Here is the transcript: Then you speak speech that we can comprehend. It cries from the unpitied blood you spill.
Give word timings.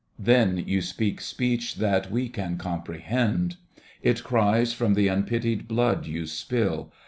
Then 0.17 0.57
you 0.65 0.81
speak 0.81 1.21
speech 1.21 1.75
that 1.75 2.09
we 2.09 2.27
can 2.27 2.57
comprehend. 2.57 3.57
It 4.01 4.23
cries 4.23 4.73
from 4.73 4.95
the 4.95 5.07
unpitied 5.07 5.67
blood 5.67 6.07
you 6.07 6.25
spill. 6.25 6.91